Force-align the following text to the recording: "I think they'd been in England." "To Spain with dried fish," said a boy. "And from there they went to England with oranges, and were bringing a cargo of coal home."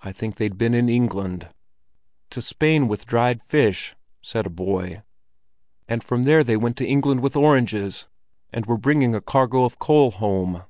"I 0.00 0.12
think 0.12 0.36
they'd 0.36 0.56
been 0.56 0.72
in 0.72 0.88
England." 0.88 1.48
"To 2.30 2.40
Spain 2.40 2.88
with 2.88 3.04
dried 3.04 3.42
fish," 3.42 3.94
said 4.22 4.46
a 4.46 4.48
boy. 4.48 5.02
"And 5.86 6.02
from 6.02 6.22
there 6.22 6.42
they 6.42 6.56
went 6.56 6.78
to 6.78 6.86
England 6.88 7.20
with 7.20 7.36
oranges, 7.36 8.06
and 8.50 8.64
were 8.64 8.78
bringing 8.78 9.14
a 9.14 9.20
cargo 9.20 9.66
of 9.66 9.78
coal 9.78 10.10
home." 10.10 10.62